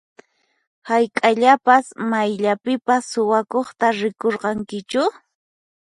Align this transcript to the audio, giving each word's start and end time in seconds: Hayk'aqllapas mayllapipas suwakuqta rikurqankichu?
Hayk'aqllapas 0.87 1.85
mayllapipas 2.09 3.03
suwakuqta 3.11 3.87
rikurqankichu? 3.99 5.03